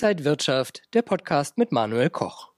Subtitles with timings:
[0.00, 2.50] Inside Wirtschaft, der Podcast mit Manuel Koch.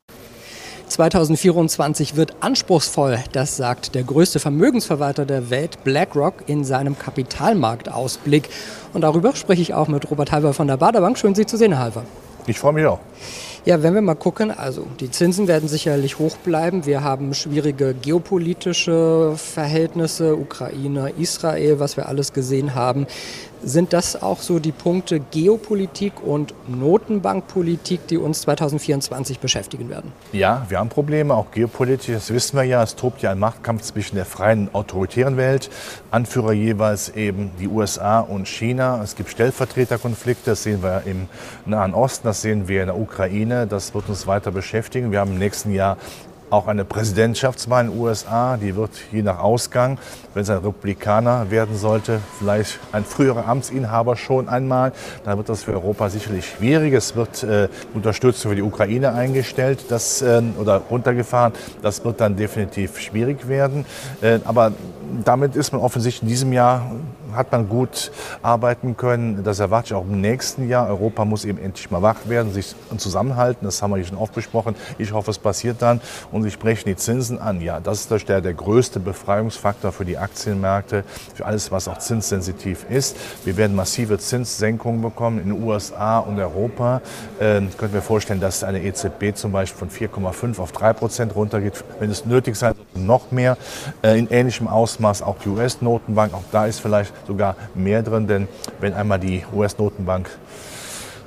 [0.88, 8.50] 2024 wird anspruchsvoll, das sagt der größte Vermögensverwalter der Welt, BlackRock, in seinem Kapitalmarktausblick.
[8.92, 11.16] Und darüber spreche ich auch mit Robert Halver von der Baderbank.
[11.16, 12.04] Schön, Sie zu sehen, Herr Halver.
[12.46, 13.00] Ich freue mich auch.
[13.66, 16.86] Ja, wenn wir mal gucken, also die Zinsen werden sicherlich hoch bleiben.
[16.86, 23.06] Wir haben schwierige geopolitische Verhältnisse, Ukraine, Israel, was wir alles gesehen haben.
[23.62, 30.12] Sind das auch so die Punkte Geopolitik und Notenbankpolitik, die uns 2024 beschäftigen werden?
[30.32, 32.14] Ja, wir haben Probleme, auch geopolitisch.
[32.14, 32.82] Das wissen wir ja.
[32.82, 35.68] Es tobt ja ein Machtkampf zwischen der freien, autoritären Welt,
[36.10, 39.02] Anführer jeweils eben die USA und China.
[39.04, 41.28] Es gibt Stellvertreterkonflikte, das sehen wir im
[41.66, 43.49] Nahen Osten, das sehen wir in der Ukraine.
[43.50, 45.10] Das wird uns weiter beschäftigen.
[45.10, 45.96] Wir haben im nächsten Jahr
[46.50, 48.56] auch eine Präsidentschaftswahl in den USA.
[48.56, 49.98] Die wird je nach Ausgang,
[50.34, 54.92] wenn es ein Republikaner werden sollte, vielleicht ein früherer Amtsinhaber schon einmal,
[55.24, 56.92] dann wird das für Europa sicherlich schwierig.
[56.92, 61.52] Es wird äh, Unterstützung für die Ukraine eingestellt das, äh, oder runtergefahren.
[61.82, 63.84] Das wird dann definitiv schwierig werden.
[64.20, 64.72] Äh, aber
[65.24, 66.90] damit ist man offensichtlich in diesem Jahr
[67.34, 69.42] hat man gut arbeiten können.
[69.44, 70.88] Das erwarte ich auch im nächsten Jahr.
[70.88, 73.64] Europa muss eben endlich mal wach werden, sich zusammenhalten.
[73.64, 74.74] Das haben wir hier schon oft besprochen.
[74.98, 76.00] Ich hoffe, es passiert dann.
[76.32, 77.60] Und Sie sprechen die Zinsen an.
[77.60, 82.86] Ja, das ist der, der größte Befreiungsfaktor für die Aktienmärkte, für alles, was auch zinssensitiv
[82.88, 83.16] ist.
[83.44, 87.00] Wir werden massive Zinssenkungen bekommen in den USA und Europa.
[87.40, 91.34] Ähm, ich könnte mir vorstellen, dass eine EZB zum Beispiel von 4,5 auf 3 Prozent
[91.34, 91.84] runtergeht.
[91.98, 93.56] Wenn es nötig sein sollte, noch mehr.
[94.02, 96.34] Äh, in ähnlichem Ausmaß auch die US-Notenbank.
[96.34, 98.48] Auch da ist vielleicht sogar mehr drin, denn
[98.80, 100.30] wenn einmal die US-Notenbank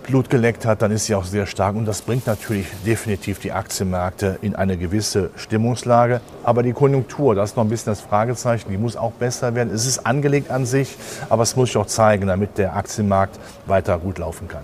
[0.04, 3.52] Blut geleckt hat, dann ist sie auch sehr stark und das bringt natürlich definitiv die
[3.52, 6.22] Aktienmärkte in eine gewisse Stimmungslage.
[6.44, 9.74] Aber die Konjunktur, das ist noch ein bisschen das Fragezeichen, die muss auch besser werden.
[9.74, 10.96] Es ist angelegt an sich,
[11.30, 14.64] aber es muss sich auch zeigen, damit der Aktienmarkt weiter gut laufen kann.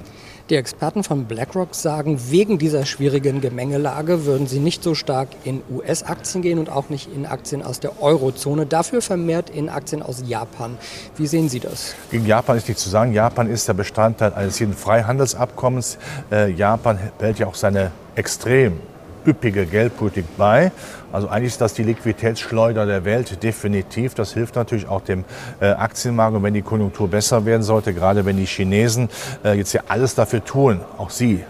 [0.49, 5.61] Die Experten von BlackRock sagen, wegen dieser schwierigen Gemengelage würden sie nicht so stark in
[5.69, 10.23] US-Aktien gehen und auch nicht in Aktien aus der Eurozone, dafür vermehrt in Aktien aus
[10.25, 10.75] Japan.
[11.17, 11.93] Wie sehen Sie das?
[12.09, 13.13] Gegen Japan ist nicht zu sagen.
[13.13, 15.99] Japan ist der Bestandteil eines jeden Freihandelsabkommens.
[16.31, 18.79] Äh, Japan behält ja auch seine extrem
[19.25, 20.71] üppige Geldpolitik bei.
[21.11, 24.13] Also eigentlich ist das die Liquiditätsschleuder der Welt, definitiv.
[24.13, 25.25] Das hilft natürlich auch dem
[25.59, 26.35] äh, Aktienmarkt.
[26.35, 29.09] Und wenn die Konjunktur besser werden sollte, gerade wenn die Chinesen
[29.43, 31.43] äh, jetzt ja alles dafür tun, auch sie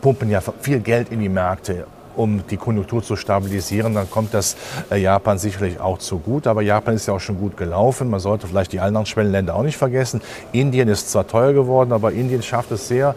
[0.00, 1.86] pumpen ja viel Geld in die Märkte
[2.16, 4.56] um die Konjunktur zu stabilisieren, dann kommt das
[4.90, 6.46] äh, Japan sicherlich auch zu gut.
[6.46, 8.10] Aber Japan ist ja auch schon gut gelaufen.
[8.10, 10.20] Man sollte vielleicht die anderen Schwellenländer auch nicht vergessen.
[10.52, 13.14] Indien ist zwar teuer geworden, aber Indien schafft es sehr,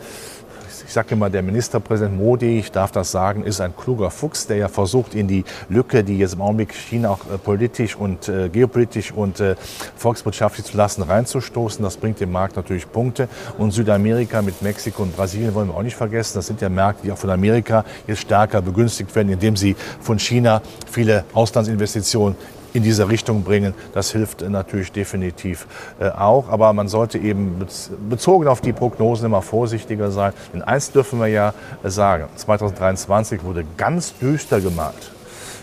[0.84, 4.58] ich sage immer, der Ministerpräsident Modi, ich darf das sagen, ist ein kluger Fuchs, der
[4.58, 8.50] ja versucht, in die Lücke, die jetzt im Augenblick China auch äh, politisch und äh,
[8.50, 9.56] geopolitisch und äh,
[9.96, 11.84] volkswirtschaftlich zu lassen, reinzustoßen.
[11.84, 13.28] Das bringt dem Markt natürlich Punkte.
[13.58, 16.38] Und Südamerika mit Mexiko und Brasilien wollen wir auch nicht vergessen.
[16.38, 20.19] Das sind ja Märkte, die auch von Amerika jetzt stärker begünstigt werden, indem sie von
[20.19, 22.36] China viele Auslandsinvestitionen
[22.75, 23.74] in diese Richtung bringen.
[23.94, 25.68] Das hilft natürlich definitiv
[26.00, 26.50] äh, auch.
[26.50, 27.66] Aber man sollte eben
[28.09, 30.34] bezogen auf die Prognosen immer vorsichtiger sein.
[30.53, 31.53] Denn eins dürfen wir ja
[31.84, 35.12] sagen, 2023 wurde ganz düster gemalt.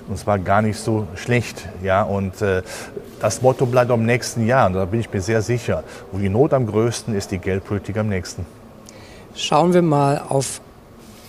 [0.08, 1.68] Und zwar gar nicht so schlecht.
[1.82, 2.02] Ja?
[2.02, 2.62] Und äh,
[3.20, 4.66] das Motto bleibt am nächsten Jahr.
[4.66, 5.84] Und da bin ich mir sehr sicher.
[6.10, 8.46] Wo die Not am größten ist, die Geldpolitik am nächsten.
[9.34, 10.60] Schauen wir mal auf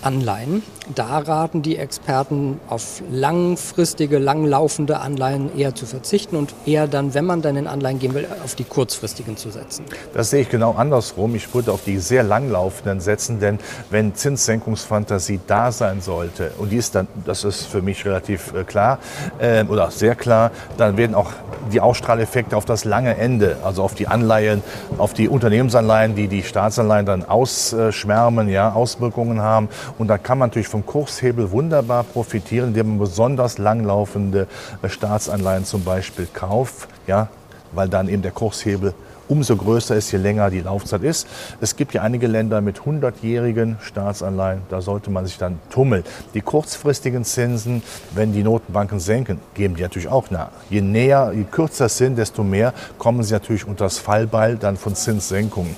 [0.04, 0.64] Anleihen.
[0.96, 7.26] Da raten die Experten auf langfristige, langlaufende Anleihen eher zu verzichten und eher dann, wenn
[7.26, 9.86] man dann in Anleihen gehen will, auf die kurzfristigen zu setzen.
[10.14, 11.36] Das sehe ich genau andersrum.
[11.36, 13.60] Ich würde auf die sehr langlaufenden setzen, denn
[13.90, 18.64] wenn Zinssenkungsfantasie da sein sollte, und die ist dann, das ist für mich relativ äh,
[18.66, 19.00] klar
[19.40, 21.32] äh, oder sehr klar, dann werden auch
[21.72, 24.62] die Ausstrahleffekte auf das lange Ende, also auf die Anleihen,
[24.98, 29.70] auf die Unternehmensanleihen, die die Staatsanleihen dann ausschwärmen, ja, Auswirkungen haben.
[29.98, 34.48] Und da kann man natürlich vom Kurshebel wunderbar profitieren, indem man besonders langlaufende
[34.82, 37.30] äh, Staatsanleihen zum Beispiel kauft, ja,
[37.72, 38.94] weil dann eben der Kurshebel
[39.28, 41.28] umso größer ist, je länger die Laufzeit ist.
[41.62, 46.04] Es gibt ja einige Länder mit 100-jährigen Staatsanleihen, da sollte man sich dann tummeln.
[46.34, 47.82] Die kurzfristigen Zinsen,
[48.14, 50.50] wenn die Notenbanken senken, geben die natürlich auch nach.
[50.70, 54.96] Je näher, je kürzer sind, desto mehr kommen sie natürlich unter das Fallbeil dann von
[54.96, 55.76] Zinssenkungen.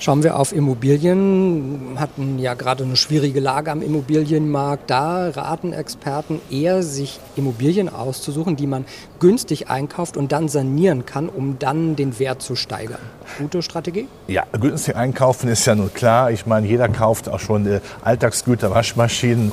[0.00, 4.88] Schauen wir auf Immobilien, hatten ja gerade eine schwierige Lage am Immobilienmarkt.
[4.88, 8.84] Da raten Experten eher, sich Immobilien auszusuchen, die man
[9.18, 13.00] günstig einkauft und dann sanieren kann, um dann den Wert zu steigern.
[13.38, 14.06] Gute Strategie?
[14.28, 16.30] Ja, günstig einkaufen ist ja nun klar.
[16.30, 19.50] Ich meine, jeder kauft auch schon äh, Alltagsgüter, Waschmaschinen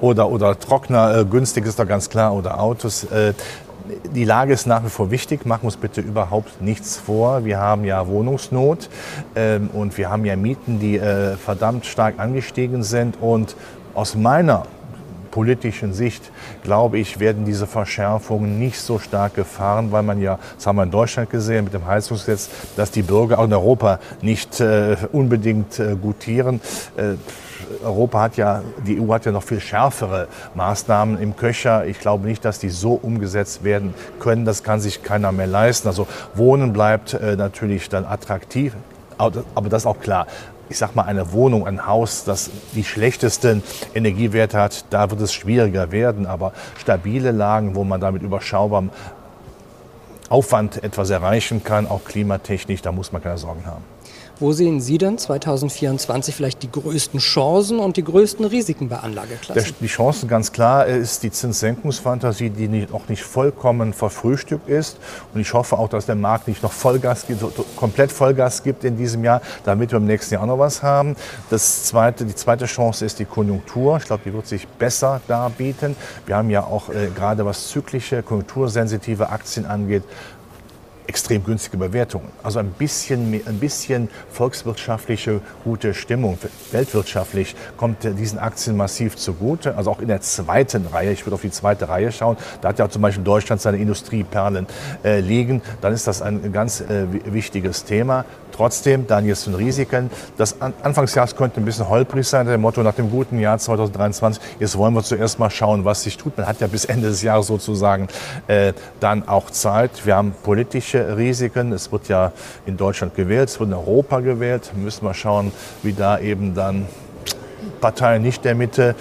[0.00, 1.18] oder, oder Trockner.
[1.18, 3.04] Äh, günstig ist doch ganz klar oder Autos.
[3.04, 3.34] Äh,
[4.14, 5.46] die Lage ist nach wie vor wichtig.
[5.46, 7.44] Machen uns bitte überhaupt nichts vor.
[7.44, 8.88] Wir haben ja Wohnungsnot.
[9.34, 13.16] Ähm, und wir haben ja Mieten, die äh, verdammt stark angestiegen sind.
[13.20, 13.56] Und
[13.94, 14.64] aus meiner
[15.32, 16.30] politischen Sicht,
[16.62, 20.84] glaube ich, werden diese Verschärfungen nicht so stark gefahren, weil man ja, das haben wir
[20.84, 25.80] in Deutschland gesehen mit dem Heizungsgesetz, dass die Bürger auch in Europa nicht äh, unbedingt
[25.80, 26.60] äh, gutieren.
[26.96, 27.14] Äh,
[27.84, 31.86] Europa hat ja, die EU hat ja noch viel schärfere Maßnahmen im Köcher.
[31.86, 34.44] Ich glaube nicht, dass die so umgesetzt werden können.
[34.44, 35.88] Das kann sich keiner mehr leisten.
[35.88, 38.74] Also Wohnen bleibt äh, natürlich dann attraktiv.
[39.18, 40.26] Aber das ist auch klar
[40.72, 43.62] ich sag mal, eine Wohnung, ein Haus, das die schlechtesten
[43.94, 46.26] Energiewerte hat, da wird es schwieriger werden.
[46.26, 48.90] Aber stabile Lagen, wo man damit überschaubarem
[50.30, 53.84] Aufwand etwas erreichen kann, auch klimatechnisch, da muss man keine Sorgen haben.
[54.42, 59.76] Wo sehen Sie denn 2024 vielleicht die größten Chancen und die größten Risiken bei Anlageklassen?
[59.78, 64.96] Die Chancen ganz klar ist die Zinssenkungsfantasie, die noch nicht vollkommen verfrühstückt ist.
[65.32, 67.44] Und ich hoffe auch, dass der Markt nicht noch Vollgas gibt,
[67.76, 71.14] komplett Vollgas gibt in diesem Jahr, damit wir im nächsten Jahr auch noch was haben.
[71.48, 73.98] Das zweite, die zweite Chance ist die Konjunktur.
[73.98, 75.94] Ich glaube, die wird sich besser darbieten.
[76.26, 80.02] Wir haben ja auch äh, gerade was zyklische, konjunktursensitive Aktien angeht,
[81.06, 82.28] extrem günstige Bewertungen.
[82.42, 86.38] Also ein bisschen, ein bisschen volkswirtschaftliche gute Stimmung.
[86.70, 89.76] Weltwirtschaftlich kommt diesen Aktien massiv zugute.
[89.76, 91.12] Also auch in der zweiten Reihe.
[91.12, 92.36] Ich würde auf die zweite Reihe schauen.
[92.60, 94.66] Da hat ja zum Beispiel Deutschland seine Industrieperlen
[95.04, 95.62] äh, liegen.
[95.80, 98.24] Dann ist das ein ganz äh, wichtiges Thema.
[98.52, 100.10] Trotzdem, Daniel, zu den Risiken.
[100.36, 104.42] Das Anfangsjahr könnte ein bisschen holprig sein, der Motto nach dem guten Jahr 2023.
[104.60, 106.36] Jetzt wollen wir zuerst mal schauen, was sich tut.
[106.36, 108.08] Man hat ja bis Ende des Jahres sozusagen
[108.46, 110.04] äh, dann auch Zeit.
[110.04, 111.72] Wir haben politische Risiken.
[111.72, 112.32] Es wird ja
[112.66, 114.70] in Deutschland gewählt, es wird in Europa gewählt.
[114.74, 115.52] Wir müssen mal schauen,
[115.82, 116.86] wie da eben dann
[117.80, 118.94] Parteien nicht der Mitte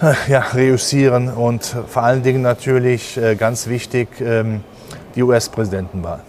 [0.00, 1.28] äh, ja, reüssieren.
[1.28, 4.62] Und vor allen Dingen natürlich äh, ganz wichtig ähm,
[5.14, 6.20] die US-Präsidentenwahl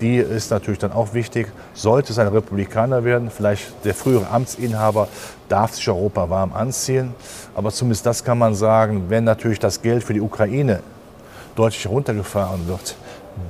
[0.00, 1.48] die ist natürlich dann auch wichtig.
[1.74, 5.08] Sollte es ein Republikaner werden, vielleicht der frühere Amtsinhaber
[5.48, 7.14] darf sich Europa warm anziehen.
[7.54, 10.80] Aber zumindest das kann man sagen, wenn natürlich das Geld für die Ukraine
[11.56, 12.96] deutlich runtergefahren wird,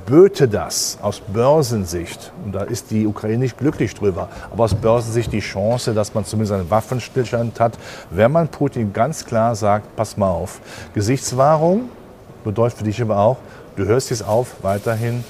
[0.05, 5.31] böte das aus Börsensicht, und da ist die Ukraine nicht glücklich drüber, aber aus Börsensicht
[5.31, 7.77] die Chance, dass man zumindest einen Waffenstillstand hat,
[8.09, 10.59] wenn man Putin ganz klar sagt, pass mal auf,
[10.93, 11.89] Gesichtswahrung
[12.43, 13.37] bedeutet für dich aber auch,
[13.75, 15.23] du hörst jetzt auf, weiterhin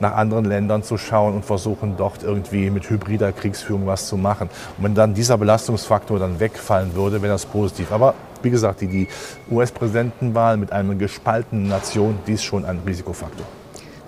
[0.00, 4.48] nach anderen Ländern zu schauen und versuchen dort irgendwie mit hybrider Kriegsführung was zu machen.
[4.76, 7.92] Und wenn dann dieser Belastungsfaktor dann wegfallen würde, wäre das positiv.
[7.92, 9.08] Aber wie gesagt, die, die
[9.50, 13.46] US-Präsidentenwahl mit einer gespaltenen Nation, die ist schon ein Risikofaktor.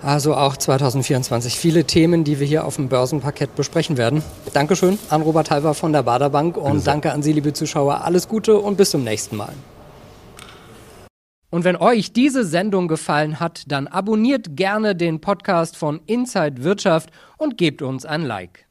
[0.01, 4.21] Also auch 2024 viele Themen, die wir hier auf dem Börsenparkett besprechen werden.
[4.53, 8.03] Dankeschön an Robert Halver von der Baderbank und danke an Sie, liebe Zuschauer.
[8.03, 9.53] Alles Gute und bis zum nächsten Mal.
[11.49, 17.09] Und wenn euch diese Sendung gefallen hat, dann abonniert gerne den Podcast von Inside Wirtschaft
[17.37, 18.66] und gebt uns ein Like.